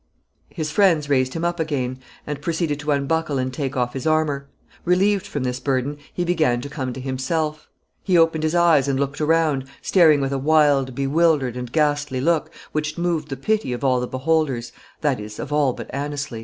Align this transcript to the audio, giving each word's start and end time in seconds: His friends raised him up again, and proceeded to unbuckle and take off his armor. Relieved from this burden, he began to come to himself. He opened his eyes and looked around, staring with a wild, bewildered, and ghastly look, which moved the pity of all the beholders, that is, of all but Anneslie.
His 0.49 0.71
friends 0.71 1.09
raised 1.09 1.35
him 1.35 1.45
up 1.45 1.59
again, 1.59 1.99
and 2.25 2.41
proceeded 2.41 2.79
to 2.79 2.89
unbuckle 2.91 3.37
and 3.37 3.53
take 3.53 3.77
off 3.77 3.93
his 3.93 4.07
armor. 4.07 4.49
Relieved 4.83 5.27
from 5.27 5.43
this 5.43 5.59
burden, 5.59 5.95
he 6.11 6.23
began 6.25 6.59
to 6.61 6.69
come 6.69 6.91
to 6.93 6.99
himself. 6.99 7.69
He 8.03 8.17
opened 8.17 8.43
his 8.43 8.55
eyes 8.55 8.87
and 8.87 8.99
looked 8.99 9.21
around, 9.21 9.65
staring 9.83 10.19
with 10.19 10.31
a 10.33 10.39
wild, 10.39 10.95
bewildered, 10.95 11.55
and 11.55 11.71
ghastly 11.71 12.19
look, 12.19 12.49
which 12.71 12.97
moved 12.97 13.29
the 13.29 13.37
pity 13.37 13.73
of 13.73 13.83
all 13.83 13.99
the 13.99 14.07
beholders, 14.07 14.71
that 15.01 15.19
is, 15.19 15.37
of 15.37 15.53
all 15.53 15.71
but 15.71 15.87
Anneslie. 15.93 16.39